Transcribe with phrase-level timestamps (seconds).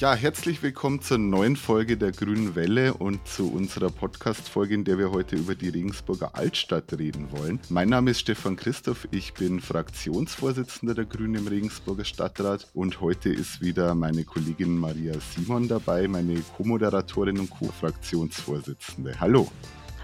[0.00, 4.96] Ja, herzlich willkommen zur neuen Folge der Grünen Welle und zu unserer Podcast-Folge, in der
[4.96, 7.58] wir heute über die Regensburger Altstadt reden wollen.
[7.68, 13.30] Mein Name ist Stefan Christoph, ich bin Fraktionsvorsitzender der Grünen im Regensburger Stadtrat und heute
[13.30, 19.18] ist wieder meine Kollegin Maria Simon dabei, meine Co-Moderatorin und Co-Fraktionsvorsitzende.
[19.18, 19.50] Hallo.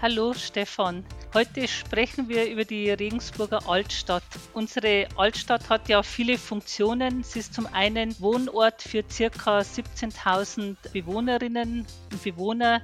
[0.07, 1.03] Hallo Stefan.
[1.33, 4.21] Heute sprechen wir über die Regensburger Altstadt.
[4.53, 7.23] Unsere Altstadt hat ja viele Funktionen.
[7.23, 9.61] Sie ist zum einen Wohnort für ca.
[9.61, 12.83] 17.000 Bewohnerinnen und Bewohner.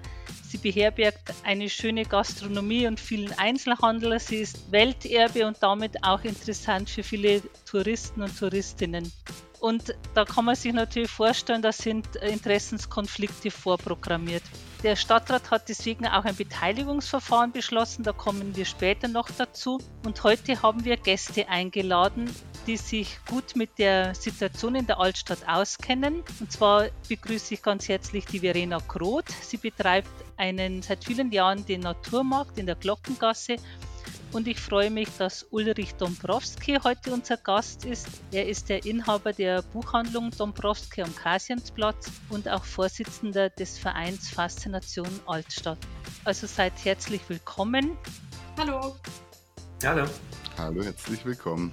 [0.49, 4.19] Sie beherbergt eine schöne Gastronomie und vielen Einzelhandel.
[4.19, 9.11] Sie ist Welterbe und damit auch interessant für viele Touristen und Touristinnen.
[9.59, 14.41] Und da kann man sich natürlich vorstellen, da sind Interessenskonflikte vorprogrammiert.
[14.83, 19.77] Der Stadtrat hat deswegen auch ein Beteiligungsverfahren beschlossen, da kommen wir später noch dazu.
[20.03, 22.33] Und heute haben wir Gäste eingeladen,
[22.65, 26.23] die sich gut mit der Situation in der Altstadt auskennen.
[26.39, 29.29] Und zwar begrüße ich ganz herzlich die Verena Groth.
[29.43, 33.57] Sie betreibt einen seit vielen Jahren den Naturmarkt in der Glockengasse
[34.33, 38.07] und ich freue mich, dass Ulrich Dombrowski heute unser Gast ist.
[38.31, 45.09] Er ist der Inhaber der Buchhandlung Dombrowski am Kasiansplatz und auch Vorsitzender des Vereins Faszination
[45.25, 45.79] Altstadt.
[46.23, 47.97] Also seid herzlich willkommen.
[48.57, 48.95] Hallo.
[49.83, 50.05] Hallo.
[50.57, 51.71] Hallo, herzlich willkommen.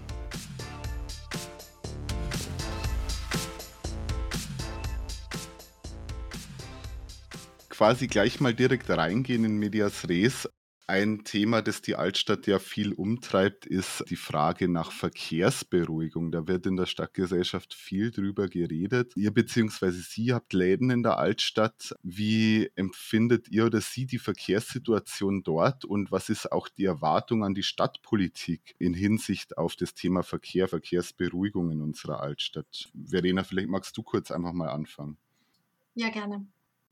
[7.78, 10.48] quasi gleich mal direkt reingehen in Medias Res.
[10.90, 16.32] Ein Thema, das die Altstadt ja viel umtreibt, ist die Frage nach Verkehrsberuhigung.
[16.32, 19.12] Da wird in der Stadtgesellschaft viel drüber geredet.
[19.14, 19.90] Ihr bzw.
[19.90, 21.94] Sie habt Läden in der Altstadt.
[22.02, 27.52] Wie empfindet ihr oder Sie die Verkehrssituation dort und was ist auch die Erwartung an
[27.52, 32.88] die Stadtpolitik in Hinsicht auf das Thema Verkehr, Verkehrsberuhigung in unserer Altstadt?
[33.06, 35.18] Verena, vielleicht magst du kurz einfach mal anfangen.
[35.94, 36.46] Ja, gerne.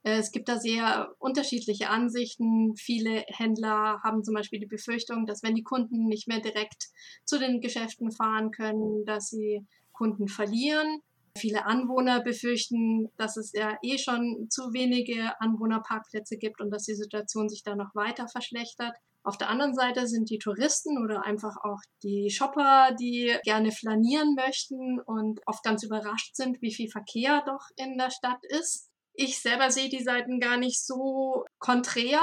[0.06, 2.76] Äh, es gibt da sehr unterschiedliche Ansichten.
[2.76, 6.86] Viele Händler haben zum Beispiel die Befürchtung, dass wenn die Kunden nicht mehr direkt
[7.24, 11.00] zu den Geschäften fahren können, dass sie Kunden verlieren.
[11.36, 16.94] Viele Anwohner befürchten, dass es ja eh schon zu wenige Anwohnerparkplätze gibt und dass die
[16.94, 18.94] Situation sich da noch weiter verschlechtert.
[19.22, 24.34] Auf der anderen Seite sind die Touristen oder einfach auch die Shopper, die gerne flanieren
[24.34, 28.88] möchten und oft ganz überrascht sind, wie viel Verkehr doch in der Stadt ist.
[29.16, 32.20] Ich selber sehe die Seiten gar nicht so konträr,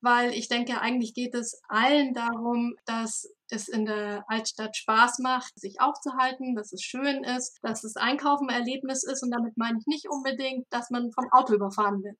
[0.00, 5.52] weil ich denke, eigentlich geht es allen darum, dass es in der Altstadt Spaß macht,
[5.58, 9.78] sich aufzuhalten, dass es schön ist, dass das Einkaufen ein Erlebnis ist und damit meine
[9.78, 12.16] ich nicht unbedingt, dass man vom Auto überfahren wird.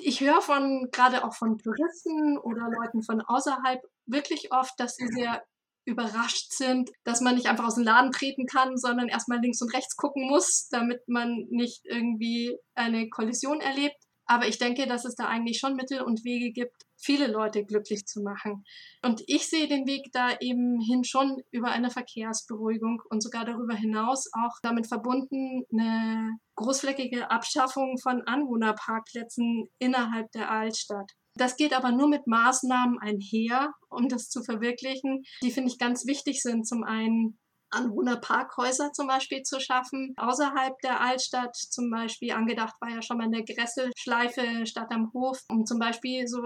[0.00, 5.06] Ich höre von, gerade auch von Touristen oder Leuten von außerhalb wirklich oft, dass sie
[5.08, 5.44] sehr
[5.90, 9.74] überrascht sind, dass man nicht einfach aus dem Laden treten kann, sondern erstmal links und
[9.74, 13.96] rechts gucken muss, damit man nicht irgendwie eine Kollision erlebt.
[14.26, 18.06] Aber ich denke, dass es da eigentlich schon Mittel und Wege gibt, viele Leute glücklich
[18.06, 18.64] zu machen.
[19.02, 23.74] Und ich sehe den Weg da eben hin schon über eine Verkehrsberuhigung und sogar darüber
[23.74, 31.10] hinaus auch damit verbunden eine großflächige Abschaffung von Anwohnerparkplätzen innerhalb der Altstadt.
[31.40, 36.06] Das geht aber nur mit Maßnahmen einher, um das zu verwirklichen, die finde ich ganz
[36.06, 36.68] wichtig sind.
[36.68, 37.38] Zum einen
[37.70, 42.32] Anwohnerparkhäuser zum Beispiel zu schaffen, außerhalb der Altstadt zum Beispiel.
[42.32, 46.42] Angedacht war ja schon mal eine Gresselschleife statt am Hof, um zum Beispiel so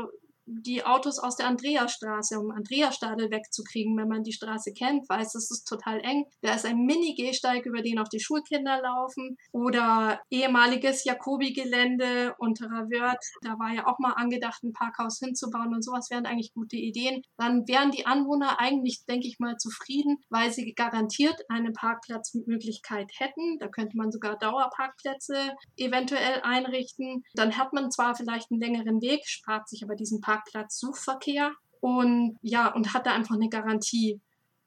[0.47, 3.97] die Autos aus der Andreasstraße, um Andreastadel wegzukriegen.
[3.97, 6.25] Wenn man die Straße kennt, weiß, es ist total eng.
[6.43, 9.37] Da ist ein Mini-Gehsteig, über den auch die Schulkinder laufen.
[9.53, 13.25] Oder ehemaliges Jacobi-Gelände unterer Wörth.
[13.43, 17.23] Da war ja auch mal angedacht, ein Parkhaus hinzubauen und sowas wären eigentlich gute Ideen.
[17.39, 23.59] Dann wären die Anwohner eigentlich, denke ich mal, zufrieden, weil sie garantiert eine Parkplatzmöglichkeit hätten.
[23.59, 27.23] Da könnte man sogar Dauerparkplätze eventuell einrichten.
[27.35, 31.53] Dann hat man zwar vielleicht einen längeren Weg, spart sich aber diesen Parkplatz Parkplatz Suchverkehr
[31.81, 34.21] und ja, und hat da einfach eine Garantie.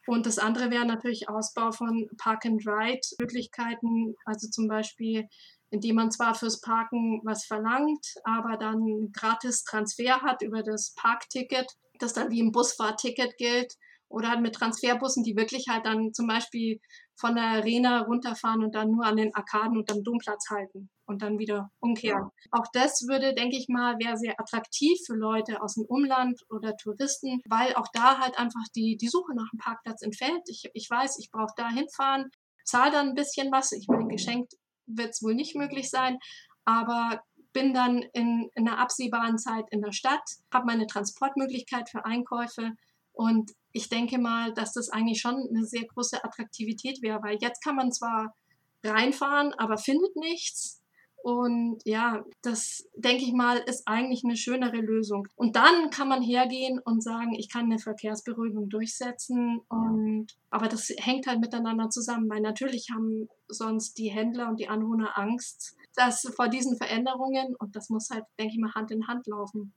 [0.05, 5.27] Und das andere wäre natürlich Ausbau von Park-and-Ride-Möglichkeiten, also zum Beispiel,
[5.69, 11.67] indem man zwar fürs Parken was verlangt, aber dann gratis Transfer hat über das Parkticket,
[11.99, 13.73] das dann wie ein Busfahrticket gilt
[14.09, 16.79] oder halt mit Transferbussen, die wirklich halt dann zum Beispiel
[17.15, 21.21] von der Arena runterfahren und dann nur an den Arkaden und am Domplatz halten und
[21.21, 22.23] dann wieder umkehren.
[22.23, 22.31] Ja.
[22.51, 26.75] Auch das würde, denke ich mal, wäre sehr attraktiv für Leute aus dem Umland oder
[26.77, 30.41] Touristen, weil auch da halt einfach die, die Suche nach einem Parkplatz entfällt.
[30.47, 32.29] Ich, ich weiß, ich brauche da hinfahren,
[32.65, 33.71] zahle dann ein bisschen was.
[33.71, 34.53] Ich meine, geschenkt
[34.85, 36.19] wird es wohl nicht möglich sein,
[36.65, 37.21] aber
[37.53, 40.21] bin dann in, in einer absehbaren Zeit in der Stadt,
[40.53, 42.73] habe meine Transportmöglichkeit für Einkäufe
[43.17, 47.63] und ich denke mal, dass das eigentlich schon eine sehr große Attraktivität wäre, weil jetzt
[47.63, 48.35] kann man zwar
[48.83, 50.81] reinfahren, aber findet nichts.
[51.23, 55.27] Und ja, das denke ich mal, ist eigentlich eine schönere Lösung.
[55.35, 59.61] Und dann kann man hergehen und sagen, ich kann eine Verkehrsberuhigung durchsetzen.
[59.67, 64.69] Und, aber das hängt halt miteinander zusammen, weil natürlich haben sonst die Händler und die
[64.69, 69.07] Anwohner Angst, dass vor diesen Veränderungen, und das muss halt, denke ich mal, Hand in
[69.07, 69.73] Hand laufen.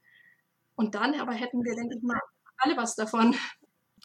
[0.77, 2.21] Und dann aber hätten wir, denke ich mal,
[2.61, 3.35] alle was davon.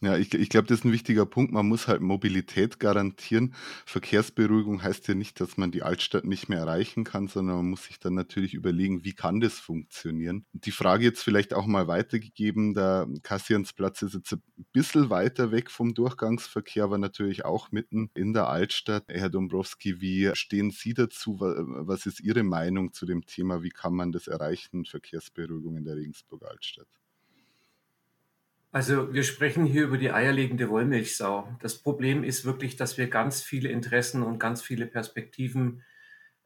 [0.01, 1.53] Ja, ich, ich glaube, das ist ein wichtiger Punkt.
[1.53, 3.55] Man muss halt Mobilität garantieren.
[3.85, 7.85] Verkehrsberuhigung heißt ja nicht, dass man die Altstadt nicht mehr erreichen kann, sondern man muss
[7.85, 10.45] sich dann natürlich überlegen, wie kann das funktionieren.
[10.51, 14.43] Die Frage jetzt vielleicht auch mal weitergegeben, der Kassiansplatz ist jetzt ein
[14.73, 19.05] bisschen weiter weg vom Durchgangsverkehr, aber natürlich auch mitten in der Altstadt.
[19.07, 21.39] Herr Dombrowski, wie stehen Sie dazu?
[21.39, 23.63] Was ist Ihre Meinung zu dem Thema?
[23.63, 26.87] Wie kann man das erreichen, Verkehrsberuhigung in der Regensburger Altstadt?
[28.75, 31.47] Also wir sprechen hier über die eierlegende Wollmilchsau.
[31.61, 35.81] Das Problem ist wirklich, dass wir ganz viele Interessen und ganz viele Perspektiven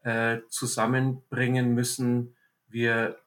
[0.03, 2.35] äh, zusammenbringen müssen.
[2.67, 3.17] Wir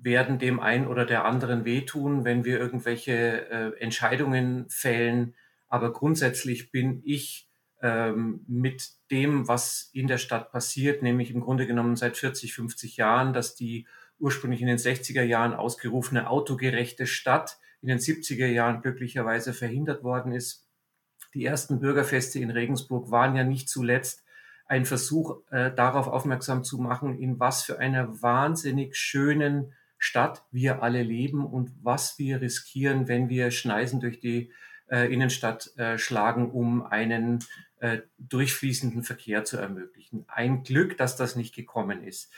[0.00, 5.34] werden dem einen oder der anderen wehtun, wenn wir irgendwelche äh, Entscheidungen fällen.
[5.66, 7.50] Aber grundsätzlich bin ich
[7.82, 12.98] ähm, mit dem, was in der Stadt passiert, nämlich im Grunde genommen seit 40, 50
[12.98, 13.88] Jahren, dass die
[14.20, 20.32] ursprünglich in den 60er Jahren ausgerufene autogerechte Stadt in den 70er Jahren glücklicherweise verhindert worden
[20.32, 20.66] ist.
[21.34, 24.24] Die ersten Bürgerfeste in Regensburg waren ja nicht zuletzt
[24.66, 30.82] ein Versuch, äh, darauf aufmerksam zu machen, in was für einer wahnsinnig schönen Stadt wir
[30.82, 34.50] alle leben und was wir riskieren, wenn wir Schneisen durch die
[34.88, 37.40] äh, Innenstadt äh, schlagen, um einen
[37.80, 40.24] äh, durchfließenden Verkehr zu ermöglichen.
[40.28, 42.32] Ein Glück, dass das nicht gekommen ist.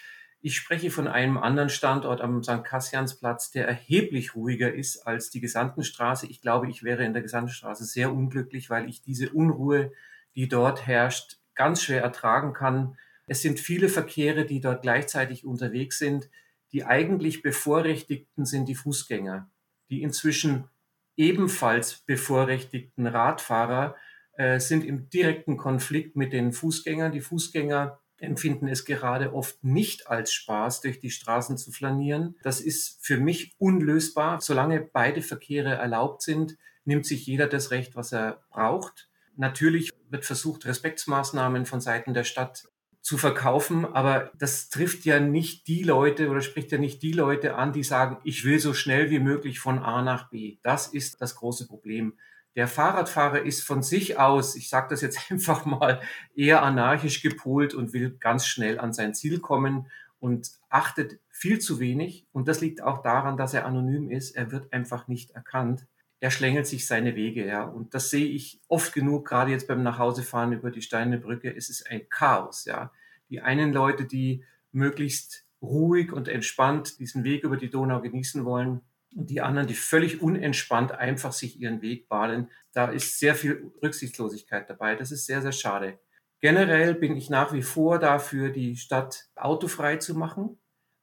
[0.46, 2.62] Ich spreche von einem anderen Standort am St.
[2.62, 6.28] Kassiansplatz, der erheblich ruhiger ist als die Gesandtenstraße.
[6.28, 9.90] Ich glaube, ich wäre in der Gesandtenstraße sehr unglücklich, weil ich diese Unruhe,
[10.36, 12.96] die dort herrscht, ganz schwer ertragen kann.
[13.26, 16.30] Es sind viele Verkehre, die dort gleichzeitig unterwegs sind.
[16.70, 19.50] Die eigentlich Bevorrechtigten sind die Fußgänger.
[19.90, 20.68] Die inzwischen
[21.16, 23.96] ebenfalls bevorrechtigten Radfahrer
[24.34, 27.10] äh, sind im direkten Konflikt mit den Fußgängern.
[27.10, 32.36] Die Fußgänger empfinden es gerade oft nicht als Spaß, durch die Straßen zu flanieren.
[32.42, 34.40] Das ist für mich unlösbar.
[34.40, 39.08] Solange beide Verkehre erlaubt sind, nimmt sich jeder das Recht, was er braucht.
[39.36, 42.68] Natürlich wird versucht, Respektsmaßnahmen von Seiten der Stadt
[43.02, 47.54] zu verkaufen, aber das trifft ja nicht die Leute oder spricht ja nicht die Leute
[47.54, 50.58] an, die sagen, ich will so schnell wie möglich von A nach B.
[50.62, 52.14] Das ist das große Problem.
[52.56, 56.00] Der Fahrradfahrer ist von sich aus, ich sage das jetzt einfach mal,
[56.34, 59.86] eher anarchisch gepolt und will ganz schnell an sein Ziel kommen
[60.18, 62.26] und achtet viel zu wenig.
[62.32, 64.34] Und das liegt auch daran, dass er anonym ist.
[64.34, 65.86] Er wird einfach nicht erkannt.
[66.18, 67.64] Er schlängelt sich seine Wege, ja.
[67.64, 71.54] Und das sehe ich oft genug, gerade jetzt beim Nachhausefahren über die Steinerne Brücke.
[71.54, 72.90] Es ist ein Chaos, ja.
[73.28, 74.42] Die einen Leute, die
[74.72, 78.80] möglichst ruhig und entspannt diesen Weg über die Donau genießen wollen,
[79.16, 82.50] und die anderen, die völlig unentspannt einfach sich ihren Weg bahnen.
[82.72, 84.94] Da ist sehr viel Rücksichtslosigkeit dabei.
[84.94, 85.98] Das ist sehr, sehr schade.
[86.40, 90.58] Generell bin ich nach wie vor dafür, die Stadt autofrei zu machen.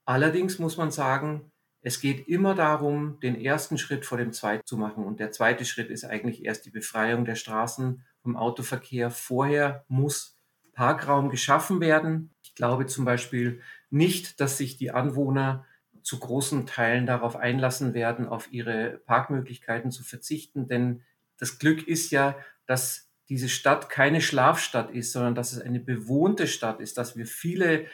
[0.05, 1.51] Allerdings muss man sagen,
[1.81, 5.05] es geht immer darum, den ersten Schritt vor dem zweiten zu machen.
[5.05, 9.09] Und der zweite Schritt ist eigentlich erst die Befreiung der Straßen vom Autoverkehr.
[9.09, 10.37] Vorher muss
[10.73, 12.31] Parkraum geschaffen werden.
[12.43, 15.65] Ich glaube zum Beispiel nicht, dass sich die Anwohner
[16.03, 20.67] zu großen Teilen darauf einlassen werden, auf ihre Parkmöglichkeiten zu verzichten.
[20.67, 21.01] Denn
[21.37, 26.47] das Glück ist ja, dass diese Stadt keine Schlafstadt ist, sondern dass es eine bewohnte
[26.47, 27.87] Stadt ist, dass wir viele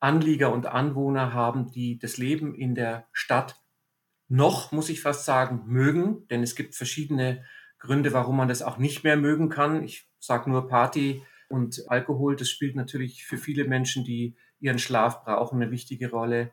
[0.00, 3.56] Anlieger und Anwohner haben, die das Leben in der Stadt
[4.28, 6.26] noch, muss ich fast sagen, mögen.
[6.28, 7.44] Denn es gibt verschiedene
[7.78, 9.84] Gründe, warum man das auch nicht mehr mögen kann.
[9.84, 12.34] Ich sage nur Party und Alkohol.
[12.34, 16.50] Das spielt natürlich für viele Menschen, die ihren Schlaf brauchen, eine wichtige Rolle.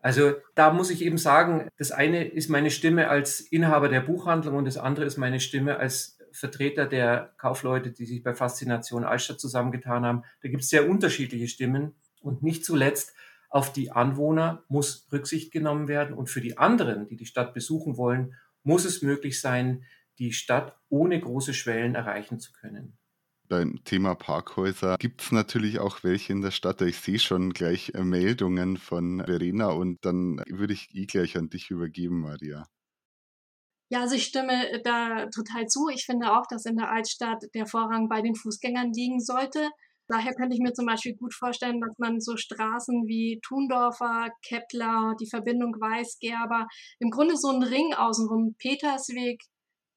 [0.00, 4.56] Also da muss ich eben sagen, das eine ist meine Stimme als Inhaber der Buchhandlung
[4.56, 9.40] und das andere ist meine Stimme als Vertreter der Kaufleute, die sich bei Faszination Altstadt
[9.40, 10.22] zusammengetan haben.
[10.42, 13.14] Da gibt es sehr unterschiedliche Stimmen und nicht zuletzt
[13.50, 17.96] auf die Anwohner muss Rücksicht genommen werden und für die anderen, die die Stadt besuchen
[17.96, 19.84] wollen, muss es möglich sein,
[20.18, 22.98] die Stadt ohne große Schwellen erreichen zu können
[23.48, 26.80] beim Thema Parkhäuser gibt es natürlich auch welche in der Stadt.
[26.82, 31.48] Ich sehe schon gleich äh, Meldungen von Verena und dann würde ich eh gleich an
[31.48, 32.66] dich übergeben, Maria.
[33.90, 35.88] Ja, also ich stimme da total zu.
[35.88, 39.70] Ich finde auch, dass in der Altstadt der Vorrang bei den Fußgängern liegen sollte.
[40.08, 45.14] Daher könnte ich mir zum Beispiel gut vorstellen, dass man so Straßen wie Thundorfer, Kepler,
[45.20, 46.66] die Verbindung Weißgerber,
[46.98, 49.42] im Grunde so einen Ring außenrum, Petersweg,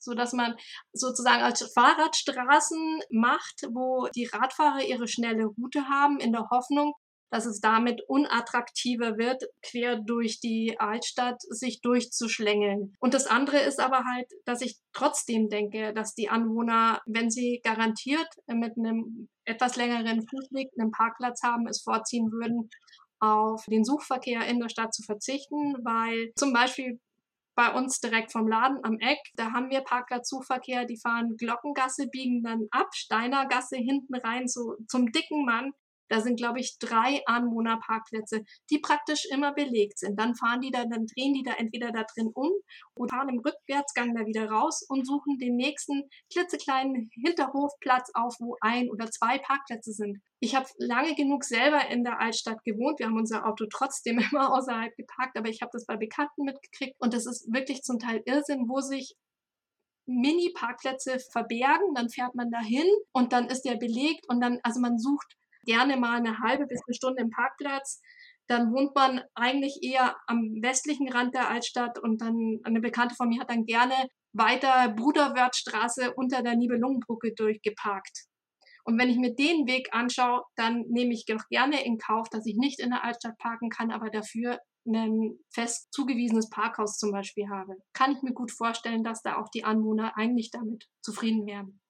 [0.02, 0.56] so dass man
[0.94, 6.94] sozusagen als Fahrradstraßen macht, wo die Radfahrer ihre schnelle Route haben, in der Hoffnung,
[7.32, 12.94] dass es damit unattraktiver wird, quer durch die Altstadt sich durchzuschlängeln.
[13.00, 17.62] Und das andere ist aber halt, dass ich trotzdem denke, dass die Anwohner, wenn sie
[17.64, 22.70] garantiert mit einem etwas längeren Fußweg einen Parkplatz haben, es vorziehen würden,
[23.22, 27.00] auf den Suchverkehr in der Stadt zu verzichten, weil zum Beispiel
[27.62, 32.42] bei uns direkt vom Laden am Eck, da haben wir Parkplatzsuchverkehr, die fahren Glockengasse, biegen
[32.42, 35.72] dann ab, Steinergasse hinten rein so zum dicken Mann,
[36.12, 40.20] da sind, glaube ich, drei Anwohnerparkplätze, die praktisch immer belegt sind.
[40.20, 42.52] Dann fahren die da, dann drehen die da entweder da drin um
[42.96, 48.58] oder fahren im Rückwärtsgang da wieder raus und suchen den nächsten klitzekleinen Hinterhofplatz auf, wo
[48.60, 50.20] ein oder zwei Parkplätze sind.
[50.42, 53.00] Ich habe lange genug selber in der Altstadt gewohnt.
[53.00, 56.96] Wir haben unser Auto trotzdem immer außerhalb geparkt, aber ich habe das bei Bekannten mitgekriegt
[57.00, 59.16] und das ist wirklich zum Teil Irrsinn, wo sich
[60.08, 64.98] Mini-Parkplätze verbergen, dann fährt man dahin und dann ist der belegt und dann, also man
[64.98, 68.02] sucht gerne mal eine halbe bis eine Stunde im Parkplatz.
[68.48, 73.30] Dann wohnt man eigentlich eher am westlichen Rand der Altstadt und dann eine Bekannte von
[73.30, 73.96] mir hat dann gerne
[74.34, 78.26] weiter Bruderwörthstraße unter der Nibelungenbrücke durchgeparkt.
[78.84, 82.46] Und wenn ich mir den Weg anschaue, dann nehme ich doch gerne in Kauf, dass
[82.46, 87.48] ich nicht in der Altstadt parken kann, aber dafür ein fest zugewiesenes Parkhaus zum Beispiel
[87.50, 87.76] habe.
[87.94, 91.81] Kann ich mir gut vorstellen, dass da auch die Anwohner eigentlich damit zufrieden wären.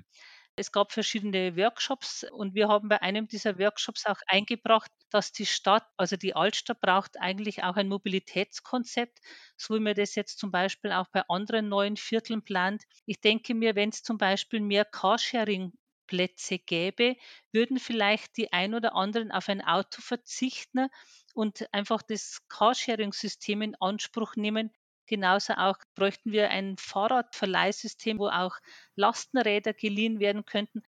[0.60, 5.46] Es gab verschiedene Workshops und wir haben bei einem dieser Workshops auch eingebracht, dass die
[5.46, 9.20] Stadt, also die Altstadt braucht eigentlich auch ein Mobilitätskonzept,
[9.58, 12.84] so wie man das jetzt zum Beispiel auch bei anderen neuen Vierteln plant.
[13.06, 15.74] Ich denke mir, wenn es zum Beispiel mehr Carsharing
[16.08, 17.16] Plätze gäbe,
[17.52, 20.88] würden vielleicht die ein oder anderen auf ein Auto verzichten
[21.34, 24.72] und einfach das Carsharing-System in Anspruch nehmen,
[25.10, 28.56] Genauso auch bräuchten wir ein Fahrradverleihsystem, wo auch
[28.96, 30.84] Lastenräder geliehen werden könnten.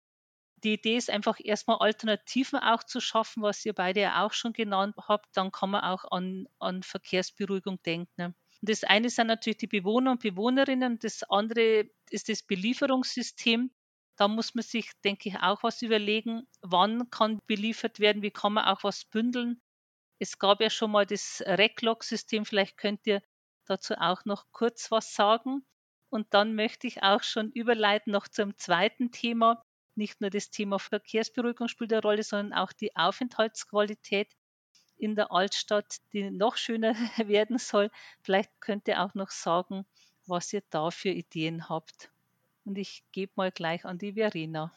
[0.64, 4.54] Die Idee ist einfach erstmal Alternativen auch zu schaffen, was ihr beide ja auch schon
[4.54, 5.26] genannt habt.
[5.36, 8.10] Dann kann man auch an, an Verkehrsberuhigung denken.
[8.16, 8.26] Ne?
[8.62, 13.70] Und das eine sind natürlich die Bewohner und Bewohnerinnen, das andere ist das Belieferungssystem.
[14.16, 18.54] Da muss man sich, denke ich, auch was überlegen, wann kann beliefert werden, wie kann
[18.54, 19.60] man auch was bündeln.
[20.18, 23.20] Es gab ja schon mal das Reclog-System, vielleicht könnt ihr
[23.66, 25.64] dazu auch noch kurz was sagen.
[26.10, 29.62] Und dann möchte ich auch schon überleiten noch zum zweiten Thema.
[29.94, 34.28] Nicht nur das Thema Verkehrsberuhigung spielt eine Rolle, sondern auch die Aufenthaltsqualität
[34.98, 36.94] in der Altstadt, die noch schöner
[37.28, 37.90] werden soll.
[38.22, 39.84] Vielleicht könnt ihr auch noch sagen,
[40.26, 42.10] was ihr da für Ideen habt.
[42.64, 44.72] Und ich gebe mal gleich an die Verena.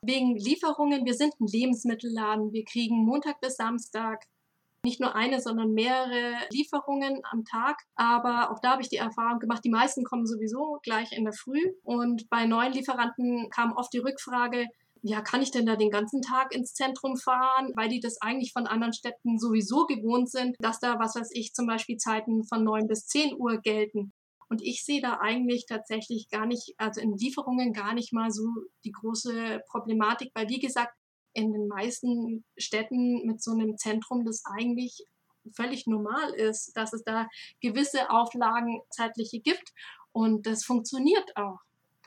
[0.00, 2.52] Wegen Lieferungen, wir sind ein Lebensmittelladen.
[2.52, 4.26] Wir kriegen Montag bis Samstag
[4.84, 7.82] nicht nur eine, sondern mehrere Lieferungen am Tag.
[7.94, 11.32] Aber auch da habe ich die Erfahrung gemacht, die meisten kommen sowieso gleich in der
[11.32, 11.72] Früh.
[11.82, 14.66] Und bei neuen Lieferanten kam oft die Rückfrage,
[15.02, 18.52] ja, kann ich denn da den ganzen Tag ins Zentrum fahren, weil die das eigentlich
[18.52, 22.64] von anderen Städten sowieso gewohnt sind, dass da, was weiß ich, zum Beispiel Zeiten von
[22.64, 24.12] neun bis zehn Uhr gelten.
[24.48, 28.48] Und ich sehe da eigentlich tatsächlich gar nicht, also in Lieferungen gar nicht mal so
[28.84, 30.94] die große Problematik, weil wie gesagt,
[31.38, 35.04] in den meisten Städten mit so einem Zentrum, das eigentlich
[35.54, 37.28] völlig normal ist, dass es da
[37.60, 39.72] gewisse Auflagen zeitliche gibt
[40.12, 41.60] und das funktioniert auch.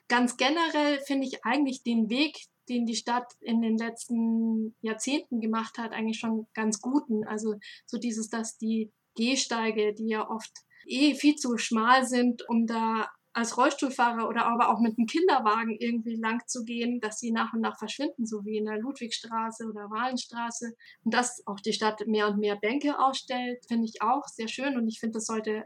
[0.09, 5.77] Ganz generell finde ich eigentlich den Weg, den die Stadt in den letzten Jahrzehnten gemacht
[5.77, 7.25] hat, eigentlich schon ganz guten.
[7.25, 10.51] Also so dieses, dass die Gehsteige, die ja oft
[10.85, 15.77] eh viel zu schmal sind, um da als Rollstuhlfahrer oder aber auch mit einem Kinderwagen
[15.79, 19.67] irgendwie lang zu gehen, dass sie nach und nach verschwinden, so wie in der Ludwigstraße
[19.67, 20.73] oder Wahlenstraße.
[21.03, 24.77] Und dass auch die Stadt mehr und mehr Bänke ausstellt, finde ich auch sehr schön
[24.77, 25.65] und ich finde, das sollte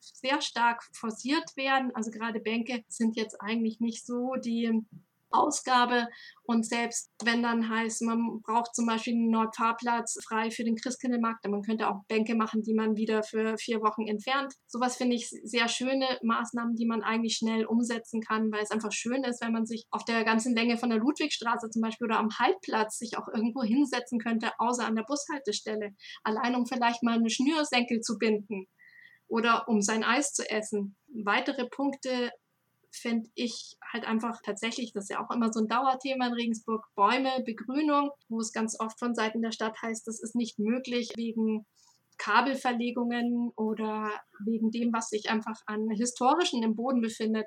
[0.00, 1.94] sehr stark forciert werden.
[1.94, 4.84] Also gerade Bänke sind jetzt eigentlich nicht so die
[5.30, 6.08] Ausgabe.
[6.44, 11.46] Und selbst wenn dann heißt, man braucht zum Beispiel einen Nordfahrplatz frei für den Christkindlmarkt,
[11.46, 14.54] man könnte auch Bänke machen, die man wieder für vier Wochen entfernt.
[14.66, 18.92] Sowas finde ich sehr schöne Maßnahmen, die man eigentlich schnell umsetzen kann, weil es einfach
[18.92, 22.18] schön ist, wenn man sich auf der ganzen Länge von der Ludwigstraße zum Beispiel oder
[22.18, 25.90] am Haltplatz sich auch irgendwo hinsetzen könnte, außer an der Bushaltestelle.
[26.22, 28.66] Allein um vielleicht mal eine Schnürsenkel zu binden
[29.28, 30.96] oder um sein Eis zu essen.
[31.24, 32.30] Weitere Punkte
[32.90, 36.86] finde ich halt einfach tatsächlich, das ist ja auch immer so ein Dauerthema in Regensburg,
[36.94, 41.12] Bäume, Begrünung, wo es ganz oft von Seiten der Stadt heißt, das ist nicht möglich
[41.16, 41.66] wegen
[42.18, 44.10] Kabelverlegungen oder
[44.44, 47.46] wegen dem, was sich einfach an historischen im Boden befindet.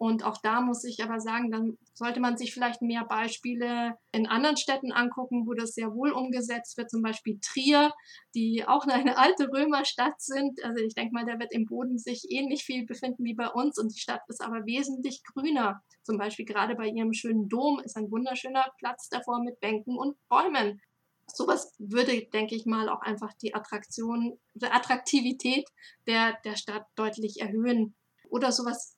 [0.00, 4.26] Und auch da muss ich aber sagen, dann sollte man sich vielleicht mehr Beispiele in
[4.26, 7.92] anderen Städten angucken, wo das sehr wohl umgesetzt wird, zum Beispiel Trier,
[8.34, 10.64] die auch eine alte Römerstadt sind.
[10.64, 13.78] Also ich denke mal, da wird im Boden sich ähnlich viel befinden wie bei uns
[13.78, 15.82] und die Stadt ist aber wesentlich grüner.
[16.02, 20.16] Zum Beispiel gerade bei ihrem schönen Dom ist ein wunderschöner Platz davor mit Bänken und
[20.30, 20.80] Bäumen.
[21.26, 25.68] Sowas würde, denke ich mal, auch einfach die Attraktion, die Attraktivität
[26.06, 27.94] der, der Stadt deutlich erhöhen.
[28.30, 28.96] Oder sowas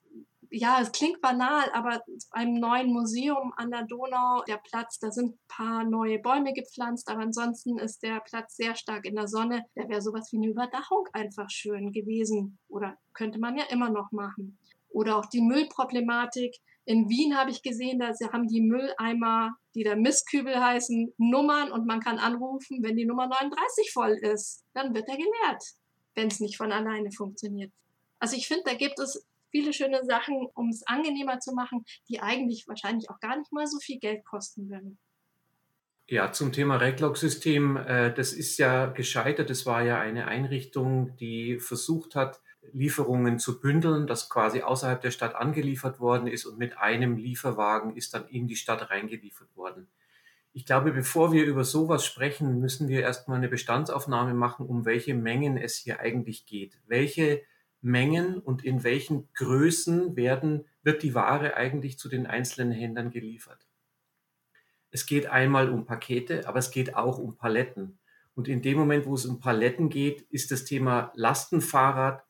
[0.55, 5.33] ja, es klingt banal, aber einem neuen Museum an der Donau, der Platz, da sind
[5.33, 9.65] ein paar neue Bäume gepflanzt, aber ansonsten ist der Platz sehr stark in der Sonne.
[9.73, 12.59] Da wäre sowas wie eine Überdachung einfach schön gewesen.
[12.67, 14.59] Oder könnte man ja immer noch machen.
[14.89, 16.55] Oder auch die Müllproblematik.
[16.85, 21.87] In Wien habe ich gesehen, da haben die Mülleimer, die da Mistkübel heißen, Nummern und
[21.87, 24.63] man kann anrufen, wenn die Nummer 39 voll ist.
[24.73, 25.63] Dann wird er geleert,
[26.13, 27.71] wenn es nicht von alleine funktioniert.
[28.19, 32.19] Also ich finde, da gibt es viele schöne Sachen, um es angenehmer zu machen, die
[32.19, 34.97] eigentlich wahrscheinlich auch gar nicht mal so viel Geld kosten würden.
[36.07, 39.49] Ja, zum Thema Reclog-System, äh, das ist ja gescheitert.
[39.49, 42.41] Es war ja eine Einrichtung, die versucht hat,
[42.73, 47.95] Lieferungen zu bündeln, das quasi außerhalb der Stadt angeliefert worden ist und mit einem Lieferwagen
[47.95, 49.87] ist dann in die Stadt reingeliefert worden.
[50.53, 55.13] Ich glaube, bevor wir über sowas sprechen, müssen wir erstmal eine Bestandsaufnahme machen, um welche
[55.13, 56.79] Mengen es hier eigentlich geht.
[56.85, 57.41] Welche
[57.83, 63.67] Mengen und in welchen Größen werden, wird die Ware eigentlich zu den einzelnen Händlern geliefert.
[64.89, 67.99] Es geht einmal um Pakete, aber es geht auch um Paletten.
[68.35, 72.23] Und in dem Moment, wo es um Paletten geht, ist das Thema Lastenfahrrad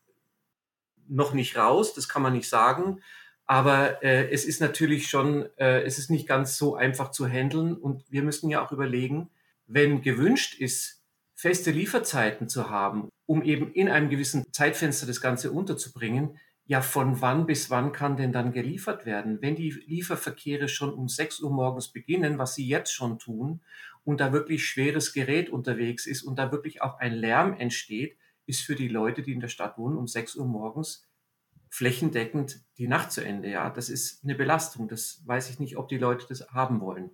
[1.08, 3.02] noch nicht raus, das kann man nicht sagen.
[3.46, 7.76] Aber äh, es ist natürlich schon, äh, es ist nicht ganz so einfach zu handeln.
[7.76, 9.30] Und wir müssen ja auch überlegen,
[9.68, 11.03] wenn gewünscht ist,
[11.44, 17.20] feste Lieferzeiten zu haben, um eben in einem gewissen Zeitfenster das Ganze unterzubringen, ja, von
[17.20, 19.42] wann bis wann kann denn dann geliefert werden?
[19.42, 23.60] Wenn die Lieferverkehre schon um 6 Uhr morgens beginnen, was sie jetzt schon tun,
[24.06, 28.62] und da wirklich schweres Gerät unterwegs ist und da wirklich auch ein Lärm entsteht, ist
[28.62, 31.06] für die Leute, die in der Stadt wohnen, um 6 Uhr morgens
[31.68, 33.50] flächendeckend die Nacht zu Ende.
[33.50, 34.88] Ja, das ist eine Belastung.
[34.88, 37.10] Das weiß ich nicht, ob die Leute das haben wollen.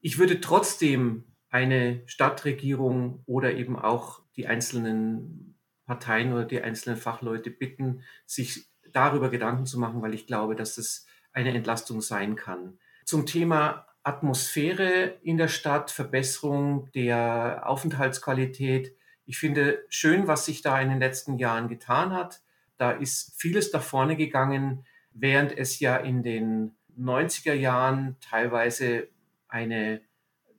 [0.00, 5.56] Ich würde trotzdem eine Stadtregierung oder eben auch die einzelnen
[5.86, 10.78] Parteien oder die einzelnen Fachleute bitten, sich darüber Gedanken zu machen, weil ich glaube, dass
[10.78, 12.78] es eine Entlastung sein kann.
[13.04, 18.94] Zum Thema Atmosphäre in der Stadt, Verbesserung der Aufenthaltsqualität.
[19.24, 22.40] Ich finde schön, was sich da in den letzten Jahren getan hat.
[22.78, 29.08] Da ist vieles da vorne gegangen, während es ja in den 90er Jahren teilweise
[29.48, 30.00] eine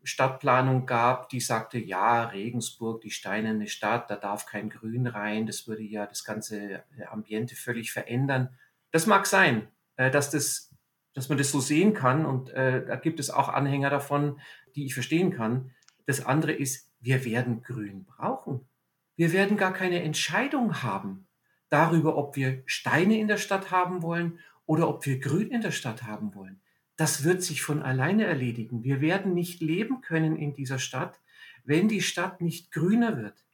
[0.07, 5.67] Stadtplanung gab, die sagte, ja, Regensburg, die steinerne Stadt, da darf kein Grün rein, das
[5.67, 8.57] würde ja das ganze äh, Ambiente völlig verändern.
[8.91, 9.67] Das mag sein,
[9.97, 10.73] äh, dass, das,
[11.13, 14.39] dass man das so sehen kann und äh, da gibt es auch Anhänger davon,
[14.75, 15.71] die ich verstehen kann.
[16.05, 18.61] Das andere ist, wir werden Grün brauchen.
[19.17, 21.27] Wir werden gar keine Entscheidung haben
[21.69, 25.71] darüber, ob wir Steine in der Stadt haben wollen oder ob wir Grün in der
[25.71, 26.61] Stadt haben wollen
[26.97, 28.83] das wird sich von alleine erledigen.
[28.83, 31.19] Wir werden nicht leben können in dieser Stadt,
[31.63, 33.45] wenn die Stadt nicht grüner wird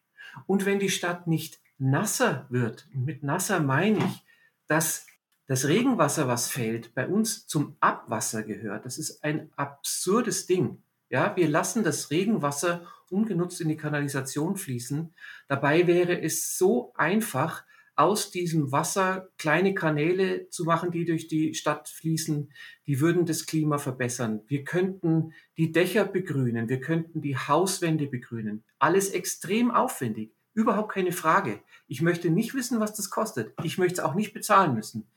[0.47, 2.87] und wenn die Stadt nicht nasser wird.
[2.93, 4.23] Und mit nasser meine ich,
[4.67, 5.05] dass
[5.45, 8.85] das Regenwasser, was fällt, bei uns zum Abwasser gehört.
[8.85, 10.81] Das ist ein absurdes Ding.
[11.09, 15.13] Ja, wir lassen das Regenwasser ungenutzt in die Kanalisation fließen.
[15.47, 21.53] Dabei wäre es so einfach, aus diesem Wasser kleine Kanäle zu machen, die durch die
[21.53, 22.51] Stadt fließen,
[22.87, 24.41] die würden das Klima verbessern.
[24.47, 28.63] Wir könnten die Dächer begrünen, wir könnten die Hauswände begrünen.
[28.79, 31.61] Alles extrem aufwendig, überhaupt keine Frage.
[31.87, 33.53] Ich möchte nicht wissen, was das kostet.
[33.63, 35.07] Ich möchte es auch nicht bezahlen müssen.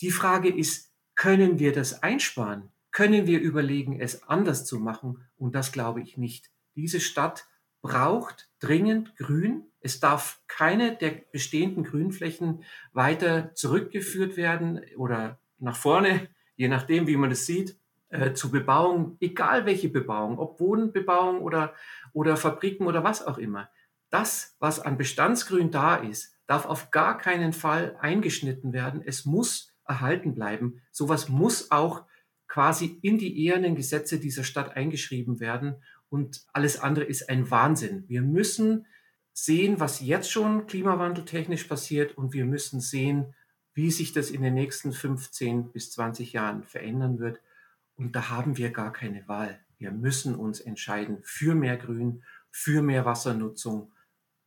[0.00, 2.70] Die Frage ist, können wir das einsparen?
[2.90, 5.24] Können wir überlegen, es anders zu machen?
[5.36, 6.50] Und das glaube ich nicht.
[6.74, 7.46] Diese Stadt
[7.80, 9.67] braucht dringend Grün.
[9.80, 17.16] Es darf keine der bestehenden Grünflächen weiter zurückgeführt werden oder nach vorne, je nachdem, wie
[17.16, 17.78] man es sieht,
[18.10, 21.74] äh, zu Bebauung, egal welche Bebauung, ob Wohnbebauung oder,
[22.12, 23.70] oder Fabriken oder was auch immer.
[24.10, 29.02] Das, was an Bestandsgrün da ist, darf auf gar keinen Fall eingeschnitten werden.
[29.04, 30.80] Es muss erhalten bleiben.
[30.90, 32.04] Sowas muss auch
[32.46, 35.76] quasi in die ehernen Gesetze dieser Stadt eingeschrieben werden
[36.08, 38.04] und alles andere ist ein Wahnsinn.
[38.08, 38.86] Wir müssen
[39.44, 43.34] sehen, was jetzt schon klimawandeltechnisch passiert und wir müssen sehen,
[43.72, 47.40] wie sich das in den nächsten 15 bis 20 Jahren verändern wird.
[47.94, 49.60] Und da haben wir gar keine Wahl.
[49.78, 53.92] Wir müssen uns entscheiden für mehr Grün, für mehr Wassernutzung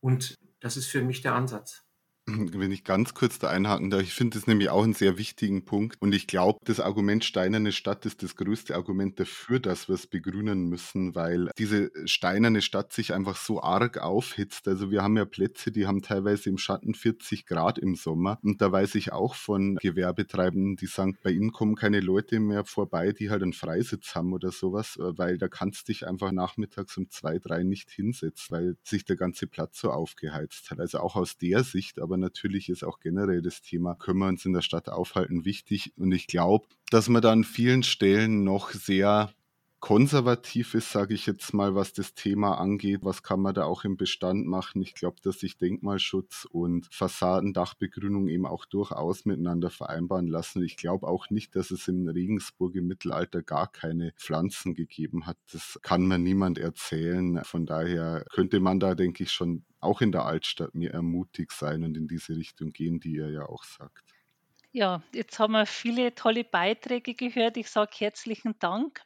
[0.00, 1.84] und Das ist für mich der Ansatz.
[2.52, 5.64] Wenn ich ganz kurz da einhaken darf, ich finde das nämlich auch einen sehr wichtigen
[5.64, 5.96] Punkt.
[6.00, 10.06] Und ich glaube, das Argument steinerne Stadt ist das größte Argument dafür, dass wir es
[10.06, 14.68] begrünen müssen, weil diese steinerne Stadt sich einfach so arg aufhitzt.
[14.68, 18.38] Also wir haben ja Plätze, die haben teilweise im Schatten 40 Grad im Sommer.
[18.42, 22.64] Und da weiß ich auch von Gewerbetreibenden, die sagen, bei ihnen kommen keine Leute mehr
[22.64, 26.96] vorbei, die halt einen Freisitz haben oder sowas, weil da kannst du dich einfach nachmittags
[26.96, 30.80] um zwei, drei nicht hinsetzen, weil sich der ganze Platz so aufgeheizt hat.
[30.80, 34.46] Also auch aus der Sicht, aber natürlich ist auch generell das Thema, können wir uns
[34.46, 35.92] in der Stadt aufhalten, wichtig.
[35.96, 39.34] Und ich glaube, dass man da an vielen Stellen noch sehr
[39.82, 43.00] konservativ ist, sage ich jetzt mal, was das Thema angeht.
[43.02, 44.80] Was kann man da auch im Bestand machen?
[44.80, 50.62] Ich glaube, dass sich Denkmalschutz und Fassadendachbegrünung eben auch durchaus miteinander vereinbaren lassen.
[50.62, 55.36] Ich glaube auch nicht, dass es in Regensburg im Mittelalter gar keine Pflanzen gegeben hat.
[55.52, 57.42] Das kann man niemand erzählen.
[57.42, 61.82] Von daher könnte man da, denke ich, schon auch in der Altstadt mir ermutigt sein
[61.82, 64.04] und in diese Richtung gehen, die ihr ja auch sagt.
[64.70, 67.56] Ja, jetzt haben wir viele tolle Beiträge gehört.
[67.56, 69.02] Ich sage herzlichen Dank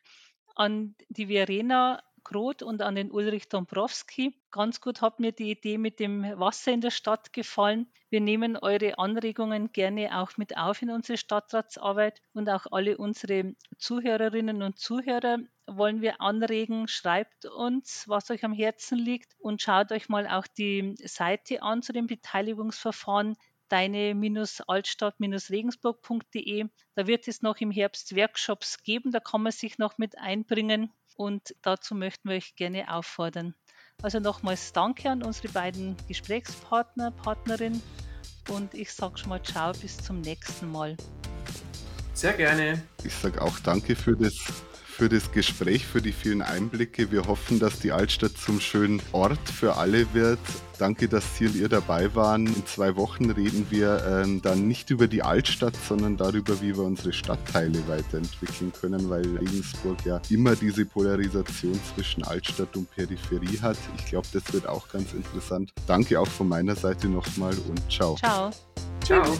[0.56, 4.34] an die Verena Groth und an den Ulrich Dombrowski.
[4.50, 7.86] Ganz gut hat mir die Idee mit dem Wasser in der Stadt gefallen.
[8.10, 13.54] Wir nehmen eure Anregungen gerne auch mit auf in unsere Stadtratsarbeit und auch alle unsere
[13.78, 15.38] Zuhörerinnen und Zuhörer
[15.68, 16.88] wollen wir anregen.
[16.88, 21.82] Schreibt uns, was euch am Herzen liegt und schaut euch mal auch die Seite an
[21.82, 23.36] zu dem Beteiligungsverfahren
[23.68, 26.64] deine-altstadt-regensburg.de.
[26.94, 30.90] Da wird es noch im Herbst Workshops geben, da kann man sich noch mit einbringen
[31.16, 33.54] und dazu möchten wir euch gerne auffordern.
[34.02, 37.82] Also nochmals Danke an unsere beiden Gesprächspartner, Partnerin
[38.50, 40.96] und ich sage schon mal Ciao, bis zum nächsten Mal.
[42.12, 42.82] Sehr gerne.
[43.04, 44.34] Ich sage auch Danke für das
[44.96, 47.10] für das Gespräch, für die vielen Einblicke.
[47.10, 50.38] Wir hoffen, dass die Altstadt zum schönen Ort für alle wird.
[50.78, 52.46] Danke, dass Sie und ihr dabei waren.
[52.46, 56.84] In zwei Wochen reden wir ähm, dann nicht über die Altstadt, sondern darüber, wie wir
[56.84, 63.76] unsere Stadtteile weiterentwickeln können, weil Regensburg ja immer diese Polarisation zwischen Altstadt und Peripherie hat.
[63.98, 65.72] Ich glaube, das wird auch ganz interessant.
[65.86, 68.16] Danke auch von meiner Seite nochmal und ciao.
[68.16, 68.50] Ciao.
[69.04, 69.38] Ciao.